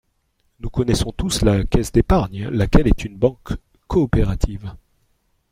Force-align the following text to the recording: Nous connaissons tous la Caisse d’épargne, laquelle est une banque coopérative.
Nous 0.61 0.71
connaissons 0.71 1.11
tous 1.11 1.43
la 1.43 1.63
Caisse 1.63 1.91
d’épargne, 1.91 2.49
laquelle 2.49 2.87
est 2.87 3.05
une 3.05 3.17
banque 3.19 3.51
coopérative. 3.85 4.73